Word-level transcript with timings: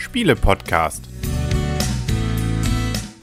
Spiele-Podcast. 0.00 1.08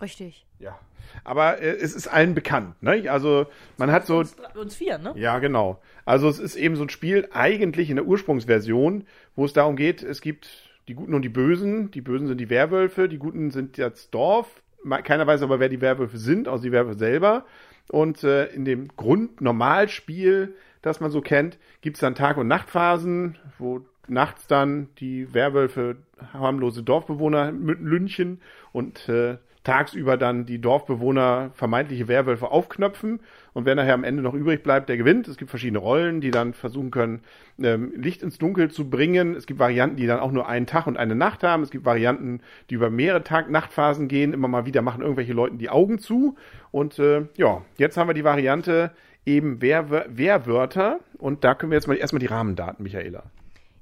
Richtig. 0.00 0.46
Ja. 0.58 0.78
Aber 1.22 1.60
äh, 1.60 1.76
es 1.76 1.94
ist 1.94 2.08
allen 2.08 2.34
bekannt, 2.34 2.82
ne? 2.82 3.10
Also 3.10 3.46
man 3.78 3.90
hat 3.90 4.06
so. 4.06 4.18
Uns, 4.18 4.36
uns 4.54 4.74
vier, 4.74 4.98
ne? 4.98 5.12
Ja, 5.16 5.38
genau. 5.38 5.80
Also 6.04 6.28
es 6.28 6.38
ist 6.38 6.56
eben 6.56 6.76
so 6.76 6.82
ein 6.82 6.90
Spiel, 6.90 7.28
eigentlich 7.32 7.90
in 7.90 7.96
der 7.96 8.06
Ursprungsversion, 8.06 9.06
wo 9.36 9.44
es 9.44 9.52
darum 9.52 9.76
geht, 9.76 10.02
es 10.02 10.20
gibt 10.20 10.48
die 10.88 10.94
Guten 10.94 11.14
und 11.14 11.22
die 11.22 11.30
Bösen. 11.30 11.90
Die 11.90 12.02
Bösen 12.02 12.26
sind 12.26 12.38
die 12.38 12.50
Werwölfe, 12.50 13.08
die 13.08 13.18
Guten 13.18 13.50
sind 13.50 13.78
das 13.78 14.10
Dorf. 14.10 14.62
Keiner 15.04 15.26
weiß 15.26 15.42
aber, 15.42 15.60
wer 15.60 15.70
die 15.70 15.80
Werwölfe 15.80 16.18
sind, 16.18 16.48
außer 16.48 16.62
die 16.62 16.72
Werwölfe 16.72 16.98
selber. 16.98 17.46
Und 17.88 18.22
äh, 18.24 18.46
in 18.46 18.64
dem 18.64 18.88
Grundnormalspiel, 18.96 20.54
das 20.84 21.00
man 21.00 21.10
so 21.10 21.20
kennt, 21.20 21.58
gibt 21.80 21.96
es 21.96 22.00
dann 22.00 22.14
Tag- 22.14 22.36
und 22.36 22.46
Nachtphasen, 22.46 23.38
wo 23.58 23.80
nachts 24.06 24.46
dann 24.46 24.88
die 24.98 25.32
Werwölfe 25.32 25.96
harmlose 26.32 26.82
Dorfbewohner 26.82 27.52
lünchen 27.52 28.40
und 28.72 29.08
äh, 29.08 29.38
tagsüber 29.62 30.18
dann 30.18 30.44
die 30.44 30.60
Dorfbewohner 30.60 31.50
vermeintliche 31.54 32.06
Werwölfe 32.06 32.50
aufknöpfen 32.50 33.20
und 33.54 33.64
wer 33.64 33.74
nachher 33.74 33.94
am 33.94 34.04
Ende 34.04 34.22
noch 34.22 34.34
übrig 34.34 34.62
bleibt, 34.62 34.90
der 34.90 34.98
gewinnt. 34.98 35.26
Es 35.26 35.38
gibt 35.38 35.48
verschiedene 35.48 35.78
Rollen, 35.78 36.20
die 36.20 36.30
dann 36.30 36.52
versuchen 36.52 36.90
können, 36.90 37.22
ähm, 37.58 37.92
Licht 37.96 38.22
ins 38.22 38.36
Dunkel 38.36 38.70
zu 38.70 38.90
bringen. 38.90 39.34
Es 39.34 39.46
gibt 39.46 39.60
Varianten, 39.60 39.96
die 39.96 40.06
dann 40.06 40.20
auch 40.20 40.32
nur 40.32 40.48
einen 40.48 40.66
Tag 40.66 40.86
und 40.86 40.98
eine 40.98 41.14
Nacht 41.14 41.42
haben. 41.42 41.62
Es 41.62 41.70
gibt 41.70 41.86
Varianten, 41.86 42.40
die 42.68 42.74
über 42.74 42.90
mehrere 42.90 43.24
Tag-Nachtphasen 43.24 44.06
gehen. 44.08 44.34
Immer 44.34 44.48
mal 44.48 44.66
wieder 44.66 44.82
machen 44.82 45.00
irgendwelche 45.00 45.32
Leuten 45.32 45.56
die 45.56 45.70
Augen 45.70 45.98
zu. 45.98 46.36
Und 46.72 46.98
äh, 46.98 47.22
ja, 47.36 47.62
jetzt 47.78 47.96
haben 47.96 48.08
wir 48.08 48.14
die 48.14 48.24
Variante 48.24 48.90
eben 49.26 49.60
Wehr 49.60 50.06
Wehrwörter 50.08 51.00
und 51.18 51.44
da 51.44 51.54
können 51.54 51.72
wir 51.72 51.76
jetzt 51.76 51.88
mal 51.88 51.96
erstmal 51.96 52.20
die 52.20 52.26
Rahmendaten, 52.26 52.82
Michaela. 52.82 53.24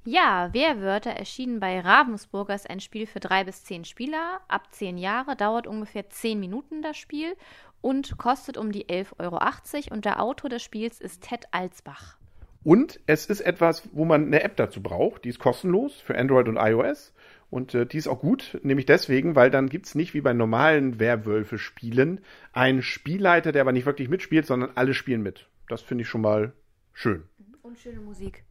Ja, 0.05 0.53
Wehrwörter 0.53 1.11
erschienen 1.11 1.61
bei 1.61 1.79
Ravensburger 1.79 2.55
ist 2.55 2.69
ein 2.69 2.81
Spiel 2.81 3.07
für 3.07 3.21
drei 3.21 3.45
bis 3.45 3.63
zehn 3.63 3.85
Spieler. 3.85 4.41
Ab 4.49 4.73
zehn 4.73 4.99
Jahre 4.99 5.37
dauert 5.37 5.69
ungefähr 5.69 6.11
zehn 6.11 6.41
Minuten 6.41 6.83
das 6.83 6.97
Spiel 6.97 7.37
und 7.81 8.19
kostet 8.19 8.57
um 8.57 8.73
die 8.73 8.87
11,80 8.87 9.15
Euro. 9.21 9.95
Und 9.95 10.05
der 10.05 10.21
Autor 10.21 10.51
des 10.51 10.63
Spiels 10.63 11.01
ist 11.01 11.23
Ted 11.23 11.47
Alsbach. 11.53 12.17
Und 12.65 12.99
es 13.07 13.27
ist 13.27 13.41
etwas, 13.41 13.89
wo 13.93 14.05
man 14.05 14.27
eine 14.27 14.43
App 14.43 14.57
dazu 14.57 14.83
braucht. 14.83 15.25
Die 15.25 15.29
ist 15.29 15.39
kostenlos 15.39 16.01
für 16.01 16.17
Android 16.17 16.49
und 16.49 16.57
iOS. 16.57 17.13
Und 17.53 17.75
äh, 17.75 17.85
die 17.85 17.99
ist 17.99 18.09
auch 18.09 18.21
gut, 18.21 18.59
nämlich 18.63 18.87
deswegen, 18.87 19.37
weil 19.37 19.51
dann 19.51 19.69
gibt's 19.69 19.95
nicht 19.95 20.15
wie 20.15 20.23
bei 20.23 20.33
normalen 20.33 20.99
Werwölfe-Spielen 20.99 22.23
einen 22.55 22.81
Spielleiter, 22.81 23.53
der 23.53 23.61
aber 23.61 23.73
nicht 23.73 23.85
wirklich 23.85 24.09
mitspielt, 24.09 24.47
sondern 24.47 24.71
alle 24.75 24.95
spielen 24.95 25.23
mit. 25.23 25.51
Das 25.69 25.83
finde 25.83 26.01
ich 26.01 26.09
schon 26.09 26.23
mal 26.23 26.55
schön. 26.95 27.25
Und 27.61 27.79
schöne 27.79 28.01
Musik. 28.01 28.45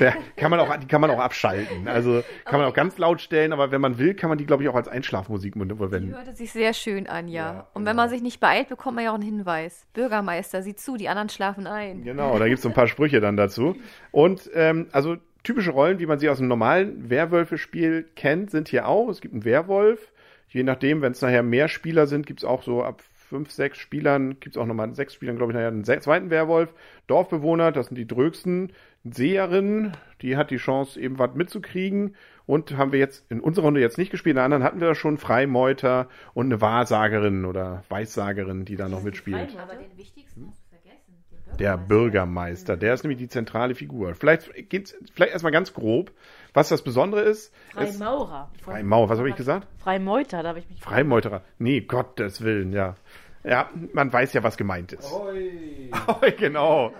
Der 0.00 0.16
kann 0.34 0.50
man 0.50 0.58
auch, 0.58 0.76
die 0.76 0.88
kann 0.88 1.00
man 1.00 1.12
auch 1.12 1.20
abschalten. 1.20 1.86
Also 1.86 2.24
kann 2.46 2.58
man 2.58 2.68
auch 2.68 2.74
ganz 2.74 2.98
laut 2.98 3.20
stellen, 3.20 3.52
aber 3.52 3.70
wenn 3.70 3.80
man 3.80 3.96
will, 3.96 4.14
kann 4.14 4.28
man 4.28 4.38
die, 4.38 4.44
glaube 4.44 4.64
ich, 4.64 4.68
auch 4.68 4.74
als 4.74 4.88
Einschlafmusik 4.88 5.54
Die 5.54 5.76
verwenden. 5.76 6.12
hörte 6.12 6.34
sich 6.34 6.50
sehr 6.50 6.74
schön 6.74 7.06
an, 7.06 7.28
ja. 7.28 7.52
Ja, 7.52 7.60
Und 7.74 7.84
wenn 7.84 7.92
genau. 7.92 8.02
man 8.02 8.08
sich 8.10 8.22
nicht 8.22 8.40
beeilt, 8.40 8.68
bekommt 8.68 8.96
man 8.96 9.04
ja 9.04 9.10
auch 9.12 9.14
einen 9.14 9.22
Hinweis. 9.22 9.86
Bürgermeister, 9.92 10.62
sieh 10.62 10.74
zu, 10.74 10.96
die 10.96 11.08
anderen 11.08 11.28
schlafen 11.28 11.68
ein. 11.68 12.02
Genau, 12.02 12.36
da 12.40 12.48
gibt's 12.48 12.62
so 12.62 12.70
ein 12.70 12.74
paar 12.74 12.88
Sprüche 12.88 13.20
dann 13.20 13.36
dazu. 13.36 13.76
Und 14.10 14.50
ähm, 14.52 14.88
also 14.90 15.16
typische 15.42 15.70
Rollen, 15.70 15.98
wie 15.98 16.06
man 16.06 16.18
sie 16.18 16.28
aus 16.28 16.38
einem 16.38 16.48
normalen 16.48 17.10
Werwölfe-Spiel 17.10 18.06
kennt, 18.16 18.50
sind 18.50 18.68
hier 18.68 18.86
auch. 18.88 19.08
Es 19.08 19.20
gibt 19.20 19.34
einen 19.34 19.44
Werwolf. 19.44 20.12
Je 20.48 20.62
nachdem, 20.62 21.00
wenn 21.02 21.12
es 21.12 21.22
nachher 21.22 21.42
mehr 21.42 21.68
Spieler 21.68 22.06
sind, 22.06 22.26
gibt's 22.26 22.44
auch 22.44 22.62
so 22.62 22.82
ab 22.82 23.02
fünf, 23.30 23.52
sechs 23.52 23.78
Spielern, 23.78 24.40
gibt's 24.40 24.58
auch 24.58 24.66
nochmal 24.66 24.92
sechs 24.94 25.14
Spielern, 25.14 25.36
glaube 25.36 25.52
ich, 25.52 25.54
nachher 25.54 25.68
einen 25.68 25.84
zweiten 25.84 26.30
Werwolf. 26.30 26.74
Dorfbewohner, 27.06 27.70
das 27.70 27.86
sind 27.86 27.96
die 27.96 28.06
drögsten. 28.06 28.72
Seherin, 29.04 29.92
die 30.20 30.36
hat 30.36 30.50
die 30.50 30.56
Chance, 30.56 31.00
eben 31.00 31.18
was 31.18 31.34
mitzukriegen. 31.34 32.16
Und 32.46 32.76
haben 32.76 32.90
wir 32.90 32.98
jetzt 32.98 33.30
in 33.30 33.40
unserer 33.40 33.66
Runde 33.66 33.80
jetzt 33.80 33.96
nicht 33.96 34.10
gespielt. 34.10 34.32
In 34.32 34.36
der 34.38 34.44
anderen 34.44 34.64
hatten 34.64 34.80
wir 34.80 34.96
schon 34.96 35.18
Freimeuter 35.18 36.08
und 36.34 36.46
eine 36.46 36.60
Wahrsagerin 36.60 37.44
oder 37.44 37.84
Weissagerin, 37.88 38.64
die 38.64 38.74
da 38.74 38.88
noch 38.88 39.04
mitspielt. 39.04 39.56
Aber 39.56 39.76
den 39.76 39.96
wichtigsten 39.96 40.48
hast 40.48 40.60
du 40.60 40.68
vergessen. 40.68 41.14
Den 41.30 41.49
Der 41.60 41.76
Bürgermeister, 41.76 42.76
der 42.76 42.94
ist 42.94 43.04
nämlich 43.04 43.18
die 43.18 43.28
zentrale 43.28 43.74
Figur. 43.74 44.14
Vielleicht 44.14 44.70
geht's 44.70 44.96
vielleicht 45.12 45.32
erstmal 45.32 45.52
ganz 45.52 45.74
grob, 45.74 46.10
was 46.54 46.70
das 46.70 46.82
Besondere 46.82 47.20
ist. 47.20 47.52
Freimaurer. 47.72 48.50
Freimaurer, 48.62 49.10
was 49.10 49.18
habe 49.18 49.28
ich 49.28 49.36
gesagt? 49.36 49.68
Freimeuter, 49.78 50.42
da 50.42 50.48
habe 50.48 50.60
ich 50.60 50.68
mich. 50.70 50.80
Freimeuterer. 50.80 51.42
Nee, 51.58 51.82
Gottes 51.82 52.42
Willen, 52.42 52.72
ja. 52.72 52.96
Ja, 53.44 53.70
man 53.92 54.12
weiß 54.12 54.32
ja, 54.32 54.42
was 54.42 54.56
gemeint 54.56 54.92
ist. 54.92 55.12
Hoi. 55.12 56.32
genau. 56.38 56.92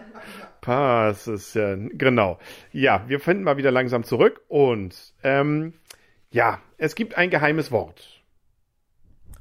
Pass 0.60 1.27
ist 1.27 1.54
ja, 1.54 1.75
genau. 1.77 2.38
Ja, 2.72 3.04
wir 3.06 3.21
finden 3.21 3.44
mal 3.44 3.56
wieder 3.56 3.71
langsam 3.71 4.04
zurück 4.04 4.42
und 4.48 5.15
ähm, 5.22 5.72
ja, 6.31 6.60
es 6.77 6.94
gibt 6.94 7.16
ein 7.16 7.31
geheimes 7.31 7.72
Wort. 7.72 8.22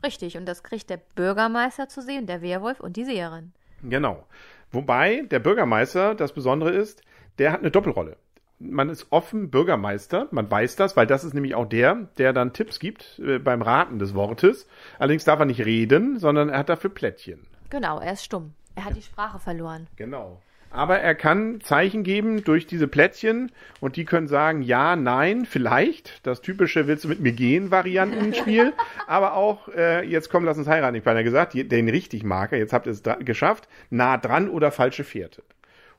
Richtig, 0.04 0.38
und 0.38 0.46
das 0.46 0.64
kriegt 0.64 0.90
der 0.90 1.02
Bürgermeister 1.16 1.90
zu 1.90 2.02
sehen, 2.02 2.26
der 2.26 2.42
Werwolf 2.42 2.80
und 2.80 2.96
die 2.96 3.04
Seherin. 3.04 3.52
Genau. 3.84 4.26
Wobei 4.72 5.24
der 5.30 5.40
Bürgermeister, 5.40 6.16
das 6.16 6.34
Besondere 6.34 6.72
ist, 6.72 7.02
der 7.38 7.52
hat 7.52 7.62
eine 7.62 7.72
Doppelrolle. 7.72 8.18
Man 8.60 8.90
ist 8.90 9.08
offen 9.10 9.50
Bürgermeister, 9.50 10.28
man 10.32 10.52
weiß 10.52 10.76
das, 10.76 10.98
weil 10.98 11.08
das 11.08 11.24
ist 11.24 11.34
nämlich 11.34 11.56
auch 11.56 11.66
der, 11.66 12.10
der 12.18 12.34
dann 12.34 12.52
Tipps 12.52 12.80
gibt 12.80 13.20
äh, 13.20 13.40
beim 13.40 13.62
Raten 13.62 14.00
des 14.00 14.14
Wortes. 14.14 14.68
Allerdings 15.00 15.24
darf 15.24 15.40
er 15.40 15.46
nicht 15.46 15.66
reden, 15.66 16.20
sondern 16.20 16.50
er 16.50 16.60
hat 16.60 16.70
dafür 16.70 16.90
Plättchen. 16.90 17.48
Genau, 17.70 18.00
er 18.00 18.14
ist 18.14 18.26
stumm. 18.26 18.54
Er 18.76 18.86
hat 18.86 18.98
die 18.98 19.02
Sprache 19.02 19.40
verloren. 19.40 19.88
Genau. 19.96 20.42
Aber 20.72 21.00
er 21.00 21.16
kann 21.16 21.62
Zeichen 21.62 22.04
geben 22.04 22.44
durch 22.44 22.68
diese 22.68 22.88
Plättchen 22.88 23.52
und 23.80 23.96
die 23.96 24.06
können 24.06 24.28
sagen 24.28 24.62
ja, 24.62 24.96
nein, 24.96 25.46
vielleicht. 25.46 26.26
Das 26.26 26.42
typische 26.42 26.88
Willst 26.88 27.06
du 27.06 27.08
mit 27.08 27.20
mir 27.20 27.32
gehen 27.32 27.72
Variantenspiel. 27.72 28.74
Aber 29.08 29.34
auch, 29.34 29.68
äh, 29.70 30.06
jetzt 30.06 30.30
komm, 30.30 30.46
lass 30.46 30.58
uns 30.58 30.68
heiraten, 30.68 30.96
ich 30.96 31.04
beinahe 31.04 31.24
gesagt, 31.24 31.54
den 31.56 31.90
richtig 31.90 32.24
Marker, 32.24 32.58
jetzt 32.58 32.74
habt 32.74 32.86
ihr 32.86 32.92
es 32.92 33.04
geschafft, 33.26 33.68
nah 33.90 34.18
dran 34.18 34.50
oder 34.50 34.72
falsche 34.72 35.04
Fährte. 35.04 35.44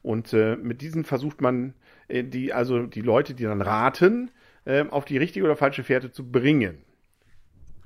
Und 0.02 0.32
äh, 0.32 0.56
mit 0.56 0.80
diesen 0.82 1.04
versucht 1.04 1.40
man, 1.40 1.74
äh, 2.08 2.22
die, 2.22 2.52
also 2.52 2.86
die 2.86 3.02
Leute, 3.02 3.34
die 3.34 3.44
dann 3.44 3.62
raten, 3.62 4.30
äh, 4.64 4.84
auf 4.88 5.04
die 5.04 5.18
richtige 5.18 5.44
oder 5.44 5.56
falsche 5.56 5.82
Fährte 5.82 6.12
zu 6.12 6.30
bringen. 6.30 6.78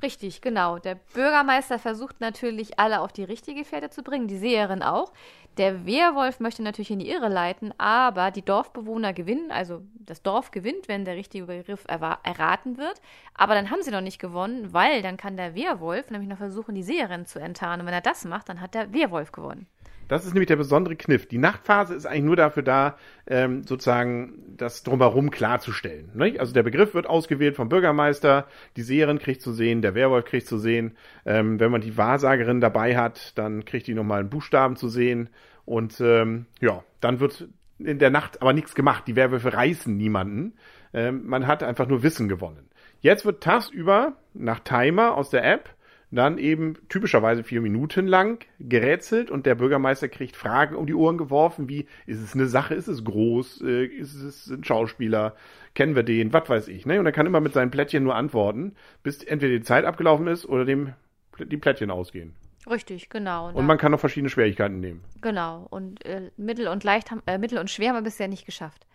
Richtig, 0.05 0.43
genau. 0.43 0.79
Der 0.79 0.97
Bürgermeister 0.97 1.79
versucht 1.79 2.21
natürlich, 2.21 2.79
alle 2.79 3.01
auf 3.01 3.11
die 3.11 3.25
richtige 3.25 3.65
Fährte 3.65 3.89
zu 3.89 4.03
bringen, 4.03 4.29
die 4.29 4.37
Seherin 4.37 4.83
auch. 4.83 5.15
Der 5.57 5.87
Wehrwolf 5.87 6.41
möchte 6.41 6.63
natürlich 6.63 6.91
in 6.91 6.99
die 6.99 7.09
Irre 7.09 7.31
leiten, 7.31 7.73
aber 7.79 8.31
die 8.31 8.45
Dorfbewohner 8.45 9.15
gewinnen, 9.15 9.51
also 9.51 9.81
das 9.95 10.23
Dorf 10.23 10.51
gewinnt, 10.51 10.89
wenn 10.89 11.07
der 11.07 11.17
richtige 11.17 11.47
Begriff 11.47 11.87
erraten 11.87 12.77
wird. 12.77 13.01
Aber 13.33 13.55
dann 13.55 13.71
haben 13.71 13.81
sie 13.81 13.93
noch 13.93 14.03
nicht 14.03 14.19
gewonnen, 14.19 14.75
weil 14.75 15.01
dann 15.01 15.17
kann 15.17 15.39
der 15.39 15.55
Wehrwolf 15.55 16.11
nämlich 16.11 16.29
noch 16.29 16.37
versuchen, 16.37 16.75
die 16.75 16.83
Seherin 16.83 17.25
zu 17.25 17.39
enttarnen. 17.39 17.81
Und 17.81 17.87
wenn 17.87 17.95
er 17.95 18.03
das 18.03 18.27
macht, 18.27 18.51
dann 18.51 18.61
hat 18.61 18.75
der 18.75 18.93
Wehrwolf 18.93 19.33
gewonnen. 19.33 19.67
Das 20.09 20.25
ist 20.25 20.35
nämlich 20.35 20.49
der 20.49 20.57
besondere 20.57 20.97
Kniff. 20.97 21.27
Die 21.27 21.39
Nachtphase 21.39 21.95
ist 21.95 22.07
eigentlich 22.07 22.25
nur 22.25 22.37
dafür 22.37 22.63
da, 22.63 22.97
ähm, 23.27 23.65
sozusagen 23.65 24.55
das 24.57 24.83
drumherum 24.83 25.31
klarzustellen. 25.31 26.11
Nicht? 26.15 26.41
Also 26.41 26.53
der 26.53 26.63
Begriff 26.63 26.95
wird 26.95 27.07
ausgewählt 27.07 27.57
vom 27.57 27.69
Bürgermeister, 27.69 28.47
die 28.77 28.83
Seherin 28.83 29.19
kriegt 29.19 29.43
zu 29.43 29.53
sehen, 29.53 29.83
der 29.83 29.95
Werwolf 29.95 30.25
kriegt 30.27 30.47
zu 30.47 30.59
sehen. 30.59 30.97
Ähm, 31.25 31.59
wenn 31.61 31.71
man 31.71 31.81
die 31.81 31.97
Wahrsagerin 31.97 32.61
dabei 32.61 32.97
hat, 32.97 33.37
dann 33.39 33.65
kriegt 33.65 33.87
die 33.87 33.95
nochmal 33.95 34.21
einen 34.21 34.31
Buchstaben 34.31 34.77
zu 34.77 34.89
sehen. 34.89 35.31
Und 35.65 36.01
ähm, 36.01 36.47
ja, 36.61 36.85
dann 37.01 37.21
wird 37.21 37.49
in 37.79 37.99
der 37.99 38.11
Nacht 38.11 38.43
aber 38.43 38.53
nichts 38.53 38.75
gemacht. 38.75 39.05
Die 39.07 39.17
Werwölfe 39.17 39.55
reißen 39.55 39.97
niemanden. 39.97 40.55
Ähm, 40.93 41.27
man 41.27 41.47
hat 41.47 41.63
einfach 41.63 41.89
nur 41.89 42.03
Wissen 42.03 42.29
gewonnen. 42.29 42.69
Jetzt 43.01 43.25
wird 43.25 43.43
tagsüber 43.43 44.15
nach 44.33 44.61
Timer 44.61 45.15
aus 45.17 45.31
der 45.31 45.45
App 45.45 45.69
dann 46.15 46.39
eben 46.39 46.77
typischerweise 46.89 47.45
vier 47.45 47.61
Minuten 47.61 48.07
lang 48.07 48.45
gerätselt 48.59 49.31
und 49.31 49.47
der 49.47 49.55
Bürgermeister 49.55 50.09
kriegt 50.09 50.37
Fragen 50.37 50.77
um 50.77 50.87
die 50.87 50.95
Ohren 50.95 51.19
geworfen, 51.19 51.69
wie 51.69 51.87
ist 52.07 52.21
es 52.21 52.35
eine 52.35 52.47
Sache, 52.47 52.75
ist 52.75 52.89
es 52.89 53.05
groß, 53.05 53.63
äh, 53.63 53.85
ist 53.87 54.15
es 54.15 54.49
ein 54.49 54.65
Schauspieler, 54.65 55.35
kennen 55.75 55.95
wir 55.95 56.03
den, 56.03 56.33
was 56.33 56.49
weiß 56.49 56.69
ich. 56.69 56.87
Ne? 56.87 57.01
Und 57.01 57.07
er 57.07 57.13
kann 57.13 57.27
immer 57.27 57.41
mit 57.41 57.53
seinen 57.53 57.71
Plättchen 57.71 58.03
nur 58.03 58.15
antworten, 58.15 58.75
bis 59.03 59.23
entweder 59.23 59.57
die 59.57 59.65
Zeit 59.65 59.85
abgelaufen 59.85 60.27
ist 60.27 60.47
oder 60.47 60.65
dem 60.65 60.93
die 61.39 61.57
Plättchen 61.57 61.91
ausgehen. 61.91 62.35
Richtig, 62.71 63.11
genau. 63.11 63.51
Und 63.53 63.67
man 63.67 63.77
kann 63.77 63.93
noch 63.93 64.01
verschiedene 64.01 64.31
Schwierigkeiten 64.31 64.81
nehmen. 64.81 65.05
Genau. 65.21 65.67
Und 65.69 66.05
äh, 66.07 66.31
mittel 66.37 66.69
und 66.69 66.85
leicht 66.85 67.11
haben, 67.11 67.23
äh, 67.27 67.39
mittel 67.39 67.59
und 67.59 67.71
schwer 67.71 67.91
haben 67.91 67.97
wir 67.97 68.03
bisher 68.03 68.29
nicht 68.29 68.47
geschafft. 68.47 68.87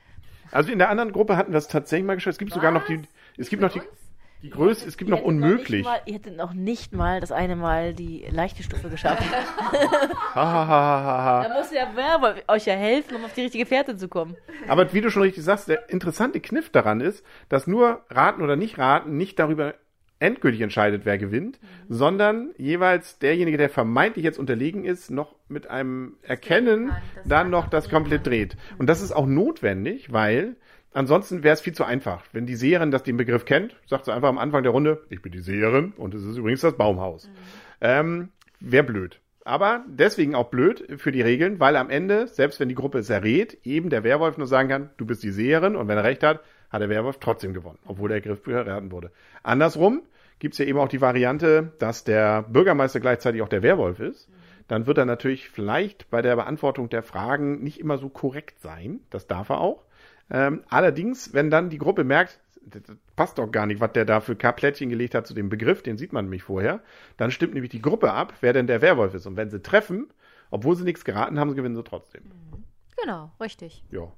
Also 0.52 0.72
in 0.72 0.80
der 0.80 0.90
anderen 0.90 1.12
Gruppe 1.12 1.38
hatten 1.38 1.52
wir 1.52 1.58
es 1.58 1.68
tatsächlich 1.68 2.08
mal 2.08 2.16
geschafft. 2.16 2.36
Es 2.36 2.40
gibt 2.40 2.54
sogar 2.54 2.72
noch 2.72 2.86
die, 2.86 3.02
es 3.38 3.50
gibt 3.50 3.62
noch 3.62 3.72
die, 3.72 3.82
die 4.42 4.50
Größe, 4.50 4.88
es 4.88 4.96
gibt 4.98 5.10
noch 5.10 5.22
unmöglich. 5.22 5.84
Noch 5.84 5.92
mal, 5.92 6.02
ihr 6.06 6.14
hättet 6.14 6.38
noch 6.38 6.54
nicht 6.54 6.94
mal 6.94 7.20
das 7.20 7.32
eine 7.32 7.56
Mal 7.58 7.94
die 7.94 8.26
leichte 8.32 8.64
Stufe 8.64 8.90
geschafft. 8.90 9.24
Hahaha. 10.34 11.48
da 11.48 11.54
muss 11.58 11.70
der 11.70 11.96
Werber 11.96 12.36
euch 12.48 12.66
ja 12.66 12.74
helfen, 12.76 13.16
um 13.18 13.26
auf 13.26 13.34
die 13.34 13.42
richtige 13.42 13.66
Fährte 13.66 13.98
zu 13.98 14.08
kommen. 14.08 14.36
Aber 14.68 14.94
wie 14.94 15.02
du 15.02 15.10
schon 15.12 15.24
richtig 15.24 15.44
sagst, 15.44 15.68
der 15.68 15.90
interessante 15.90 16.40
Kniff 16.40 16.70
daran 16.70 17.02
ist, 17.02 17.26
dass 17.50 17.68
nur 17.68 18.02
Raten 18.10 18.42
oder 18.42 18.56
nicht 18.56 18.78
Raten 18.78 19.18
nicht 19.18 19.40
darüber 19.40 19.74
endgültig 20.22 20.60
entscheidet, 20.62 21.04
wer 21.06 21.18
gewinnt, 21.18 21.60
Mhm. 21.62 21.66
sondern 21.94 22.50
jeweils 22.58 23.20
derjenige, 23.20 23.58
der 23.58 23.70
vermeintlich 23.70 24.26
jetzt 24.26 24.38
unterlegen 24.38 24.84
ist, 24.84 25.10
noch 25.10 25.36
mit 25.48 25.70
einem 25.70 26.18
Erkennen 26.24 26.92
dann 27.24 27.50
noch 27.50 27.70
das 27.70 27.90
komplett 27.90 28.28
dreht. 28.28 28.58
Und 28.78 28.88
das 28.88 29.02
ist 29.02 29.14
auch 29.14 29.26
notwendig, 29.26 30.12
weil 30.12 30.58
ansonsten 30.94 31.44
wäre 31.44 31.54
es 31.54 31.62
viel 31.62 31.74
zu 31.74 31.84
einfach. 31.84 32.24
Wenn 32.32 32.46
die 32.46 32.56
Seherin 32.56 32.92
das 32.92 33.04
den 33.04 33.18
Begriff 33.18 33.46
kennt, 33.46 33.76
sagt 33.88 34.06
sie 34.06 34.14
einfach 34.14 34.30
am 34.30 34.38
Anfang 34.38 34.64
der 34.64 34.72
Runde, 34.72 35.04
ich 35.10 35.22
bin 35.22 35.32
die 35.32 35.42
Seherin 35.42 35.94
und 35.98 36.14
es 36.14 36.24
ist 36.24 36.38
übrigens 36.38 36.62
das 36.62 36.76
Baumhaus. 36.76 37.28
Mhm. 37.28 37.32
Ähm, 37.82 38.30
wäre 38.60 38.84
blöd. 38.84 39.20
Aber 39.46 39.84
deswegen 39.88 40.36
auch 40.36 40.50
blöd 40.50 40.86
für 40.98 41.12
die 41.12 41.22
Regeln, 41.22 41.60
weil 41.60 41.76
am 41.76 41.90
Ende, 41.90 42.28
selbst 42.28 42.60
wenn 42.60 42.70
die 42.70 42.76
Gruppe 42.76 43.00
es 43.00 43.10
errät, 43.10 43.58
eben 43.64 43.90
der 43.90 44.04
Werwolf 44.04 44.38
nur 44.38 44.48
sagen 44.48 44.70
kann, 44.70 44.90
du 44.98 45.06
bist 45.06 45.24
die 45.24 45.32
Seherin 45.32 45.76
und 45.76 45.88
wenn 45.88 45.98
er 45.98 46.04
recht 46.04 46.24
hat, 46.24 46.42
hat 46.70 46.82
der 46.82 46.90
Werwolf 46.90 47.18
trotzdem 47.20 47.54
gewonnen, 47.54 47.80
obwohl 47.86 48.10
der 48.10 48.22
Griff 48.22 48.44
verraten 48.44 48.92
wurde. 48.92 49.12
Andersrum 49.42 50.04
gibt's 50.38 50.58
ja 50.58 50.66
eben 50.66 50.78
auch 50.78 50.88
die 50.88 51.02
Variante, 51.02 51.72
dass 51.80 52.04
der 52.04 52.44
Bürgermeister 52.44 53.00
gleichzeitig 53.00 53.42
auch 53.42 53.50
der 53.50 53.64
Werwolf 53.64 54.00
ist. 54.00 54.30
Dann 54.68 54.86
wird 54.86 55.00
er 55.00 55.06
natürlich 55.06 55.50
vielleicht 55.50 56.10
bei 56.12 56.22
der 56.22 56.36
Beantwortung 56.36 56.90
der 56.90 57.02
Fragen 57.02 57.64
nicht 57.64 57.80
immer 57.80 57.98
so 57.98 58.08
korrekt 58.08 58.60
sein. 58.60 59.00
Das 59.10 59.26
darf 59.26 59.50
er 59.50 59.62
auch. 59.62 59.84
Ähm, 60.32 60.64
allerdings, 60.70 61.34
wenn 61.34 61.50
dann 61.50 61.70
die 61.70 61.78
Gruppe 61.78 62.04
merkt, 62.04 62.40
das 62.62 62.84
passt 63.16 63.38
doch 63.38 63.52
gar 63.52 63.66
nicht, 63.66 63.82
was 63.82 63.94
der 63.94 64.06
da 64.06 64.22
für 64.22 64.36
K-Plättchen 64.36 64.90
gelegt 64.90 65.16
hat 65.16 65.26
zu 65.26 65.34
dem 65.34 65.50
Begriff, 65.50 65.82
den 65.82 65.98
sieht 65.98 66.14
man 66.14 66.26
nämlich 66.26 66.44
vorher, 66.44 66.82
dann 67.18 67.32
stimmt 67.32 67.54
nämlich 67.54 67.72
die 67.72 67.82
Gruppe 67.82 68.12
ab, 68.12 68.34
wer 68.42 68.54
denn 68.54 68.68
der 68.68 68.82
Werwolf 68.82 69.14
ist. 69.14 69.26
Und 69.26 69.38
wenn 69.38 69.50
sie 69.50 69.62
treffen, 69.62 70.08
obwohl 70.52 70.76
sie 70.76 70.84
nichts 70.84 71.06
geraten 71.06 71.40
haben, 71.40 71.56
gewinnen 71.56 71.76
sie 71.76 71.84
trotzdem. 71.84 72.24
Genau, 73.02 73.32
richtig. 73.40 73.84
Ja. 73.92 74.12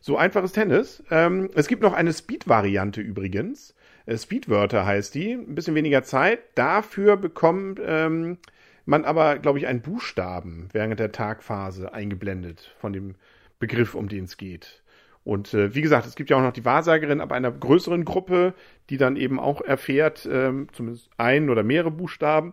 So 0.00 0.16
einfaches 0.18 0.52
Tennis. 0.52 1.02
Ähm, 1.10 1.50
es 1.54 1.68
gibt 1.68 1.82
noch 1.82 1.94
eine 1.94 2.12
Speed-Variante 2.12 3.00
übrigens. 3.00 3.74
Äh, 4.04 4.18
Speedwörter 4.18 4.84
heißt 4.84 5.14
die. 5.14 5.32
Ein 5.32 5.54
bisschen 5.54 5.74
weniger 5.74 6.02
Zeit. 6.02 6.40
Dafür 6.54 7.16
bekommt 7.16 7.80
ähm, 7.82 8.38
man 8.84 9.04
aber, 9.04 9.38
glaube 9.38 9.58
ich, 9.58 9.66
einen 9.66 9.80
Buchstaben 9.80 10.68
während 10.72 11.00
der 11.00 11.12
Tagphase 11.12 11.94
eingeblendet 11.94 12.74
von 12.78 12.92
dem 12.92 13.14
Begriff, 13.58 13.94
um 13.94 14.08
den 14.08 14.24
es 14.24 14.36
geht. 14.36 14.82
Und 15.26 15.54
äh, 15.54 15.74
wie 15.74 15.82
gesagt, 15.82 16.06
es 16.06 16.14
gibt 16.14 16.30
ja 16.30 16.36
auch 16.36 16.42
noch 16.42 16.52
die 16.52 16.64
Wahrsagerin 16.64 17.20
ab 17.20 17.32
einer 17.32 17.50
größeren 17.50 18.04
Gruppe, 18.04 18.54
die 18.90 18.96
dann 18.96 19.16
eben 19.16 19.40
auch 19.40 19.60
erfährt, 19.60 20.24
ähm, 20.30 20.68
zumindest 20.72 21.10
ein 21.16 21.50
oder 21.50 21.64
mehrere 21.64 21.90
Buchstaben 21.90 22.52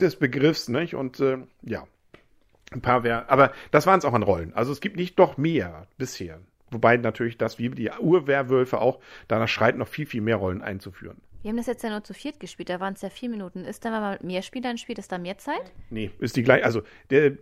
des 0.00 0.14
Begriffs, 0.14 0.68
nicht? 0.68 0.94
Und 0.94 1.18
äh, 1.18 1.38
ja, 1.62 1.84
ein 2.70 2.80
paar 2.80 3.02
wär, 3.02 3.28
aber 3.28 3.50
das 3.72 3.88
waren 3.88 3.98
es 3.98 4.04
auch 4.04 4.14
an 4.14 4.22
Rollen. 4.22 4.54
Also 4.54 4.70
es 4.70 4.80
gibt 4.80 4.94
nicht 4.94 5.18
doch 5.18 5.36
mehr 5.36 5.88
bisher. 5.98 6.38
Wobei 6.70 6.96
natürlich 6.96 7.38
das, 7.38 7.58
wie 7.58 7.70
die 7.70 7.90
Urwerwölfe 7.98 8.80
auch, 8.80 9.00
danach 9.26 9.48
schreit, 9.48 9.76
noch 9.76 9.88
viel, 9.88 10.06
viel 10.06 10.20
mehr 10.20 10.36
Rollen 10.36 10.62
einzuführen. 10.62 11.20
Wir 11.46 11.50
haben 11.50 11.58
das 11.58 11.66
jetzt 11.68 11.84
ja 11.84 11.90
nur 11.90 12.02
zu 12.02 12.12
viert 12.12 12.40
gespielt, 12.40 12.70
da 12.70 12.80
waren 12.80 12.94
es 12.94 13.02
ja 13.02 13.08
vier 13.08 13.28
Minuten. 13.28 13.64
Ist 13.64 13.84
dann, 13.84 13.92
wenn 13.92 14.00
man 14.00 14.12
mit 14.14 14.24
mehr 14.24 14.42
Spielern 14.42 14.78
spielt, 14.78 14.98
ist 14.98 15.12
da 15.12 15.18
mehr 15.18 15.38
Zeit? 15.38 15.62
Nee, 15.90 16.10
ist 16.18 16.34
die 16.34 16.42
gleiche, 16.42 16.64
also 16.64 16.82
der 17.10 17.34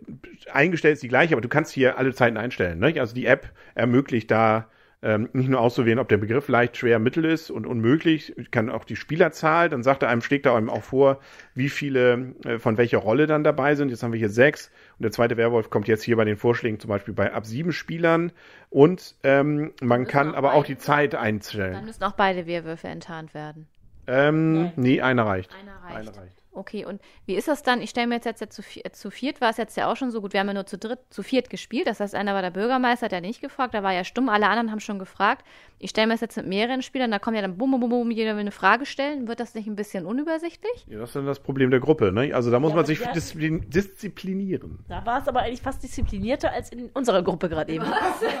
eingestellt 0.53 0.93
ist 0.93 1.01
die 1.01 1.07
gleiche, 1.07 1.33
aber 1.33 1.41
du 1.41 1.49
kannst 1.49 1.73
hier 1.73 1.97
alle 1.97 2.13
Zeiten 2.13 2.37
einstellen. 2.37 2.77
Ne? 2.77 2.93
Also 2.99 3.15
die 3.15 3.25
App 3.25 3.51
ermöglicht 3.73 4.29
da 4.29 4.69
ähm, 5.01 5.29
nicht 5.33 5.49
nur 5.49 5.59
auszuwählen, 5.59 5.97
ob 5.97 6.07
der 6.07 6.17
Begriff 6.17 6.47
leicht, 6.49 6.77
schwer, 6.77 6.99
mittel 6.99 7.25
ist 7.25 7.49
und 7.49 7.65
unmöglich, 7.65 8.35
kann 8.51 8.69
auch 8.69 8.83
die 8.83 8.95
Spielerzahl, 8.95 9.69
dann 9.69 9.81
sagt 9.81 10.03
er 10.03 10.09
einem, 10.09 10.21
schlägt 10.21 10.45
er 10.45 10.53
einem 10.53 10.69
auch 10.69 10.83
vor, 10.83 11.19
wie 11.55 11.69
viele 11.69 12.35
äh, 12.45 12.59
von 12.59 12.77
welcher 12.77 12.99
Rolle 12.99 13.25
dann 13.25 13.43
dabei 13.43 13.73
sind. 13.73 13.89
Jetzt 13.89 14.03
haben 14.03 14.13
wir 14.13 14.19
hier 14.19 14.29
sechs 14.29 14.69
und 14.99 15.03
der 15.03 15.11
zweite 15.13 15.35
Werwolf 15.35 15.71
kommt 15.71 15.87
jetzt 15.87 16.03
hier 16.03 16.15
bei 16.15 16.25
den 16.25 16.37
Vorschlägen 16.37 16.79
zum 16.79 16.89
Beispiel 16.89 17.15
bei 17.15 17.33
ab 17.33 17.47
sieben 17.47 17.71
Spielern 17.71 18.31
und 18.69 19.15
ähm, 19.23 19.73
man 19.81 20.05
kann 20.05 20.33
auch 20.33 20.37
aber 20.37 20.53
auch 20.53 20.61
beide- 20.61 20.75
die 20.75 20.77
Zeit 20.77 21.13
Dann 21.13 21.21
einstellen. 21.21 21.85
müssen 21.85 22.03
auch 22.03 22.13
beide 22.13 22.45
Wehrwürfe 22.45 22.87
enttarnt 22.87 23.33
werden. 23.33 23.67
Ähm, 24.07 24.71
nee, 24.75 25.01
einer 25.01 25.25
reicht. 25.25 25.51
Einer 25.53 25.75
reicht. 25.83 26.09
Einer 26.09 26.17
reicht. 26.17 26.45
Okay, 26.55 26.85
und 26.85 27.01
wie 27.25 27.35
ist 27.35 27.49
das 27.49 27.63
dann? 27.63 27.81
Ich 27.81 27.89
stelle 27.89 28.07
mir 28.07 28.15
jetzt, 28.15 28.25
jetzt, 28.25 28.39
jetzt 28.39 28.55
zu, 28.55 28.63
zu 28.63 29.11
viert, 29.11 29.41
war 29.41 29.49
es 29.49 29.57
jetzt 29.57 29.75
ja 29.75 29.91
auch 29.91 29.97
schon 29.97 30.09
so 30.09 30.21
gut. 30.21 30.31
Wir 30.31 30.39
haben 30.39 30.47
ja 30.47 30.53
nur 30.53 30.65
zu 30.65 30.77
dritt, 30.77 30.99
zu 31.09 31.21
viert 31.21 31.49
gespielt. 31.49 31.85
Das 31.85 31.99
heißt, 31.99 32.15
einer 32.15 32.33
war 32.33 32.41
der 32.41 32.51
Bürgermeister, 32.51 33.09
der 33.09 33.17
hat 33.17 33.25
nicht 33.25 33.41
gefragt, 33.41 33.73
da 33.73 33.83
war 33.83 33.91
ja 33.91 34.05
stumm, 34.05 34.29
alle 34.29 34.47
anderen 34.47 34.71
haben 34.71 34.79
schon 34.79 34.97
gefragt. 34.97 35.45
Ich 35.79 35.89
stelle 35.89 36.07
mir 36.07 36.13
das 36.13 36.21
jetzt 36.21 36.37
mit 36.37 36.47
mehreren 36.47 36.81
Spielern, 36.81 37.11
da 37.11 37.19
kommt 37.19 37.35
ja 37.35 37.41
dann 37.41 37.57
bum, 37.57 37.71
bum, 37.71 37.81
bum, 37.81 37.89
bum, 37.89 38.09
jeder 38.09 38.35
will 38.35 38.39
eine 38.39 38.51
Frage 38.51 38.85
stellen. 38.85 39.27
Wird 39.27 39.41
das 39.41 39.53
nicht 39.53 39.67
ein 39.67 39.75
bisschen 39.75 40.05
unübersichtlich? 40.05 40.85
Ja, 40.87 40.99
das 40.99 41.09
ist 41.09 41.17
dann 41.17 41.25
das 41.25 41.41
Problem 41.41 41.71
der 41.71 41.81
Gruppe. 41.81 42.13
Ne? 42.13 42.33
Also 42.33 42.51
da 42.51 42.59
muss 42.61 42.69
Ja, 42.71 42.77
man 42.77 42.85
sich 42.85 42.99
disziplin 42.99 43.69
disziplinieren. 43.69 44.79
Da 44.87 45.05
war 45.05 45.21
es 45.21 45.27
aber 45.27 45.41
eigentlich 45.41 45.61
fast 45.61 45.83
disziplinierter 45.83 46.53
als 46.53 46.69
in 46.69 46.89
unserer 46.93 47.21
Gruppe 47.21 47.49
gerade 47.49 47.73
eben. 47.73 47.85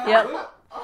Ja. 0.09 0.25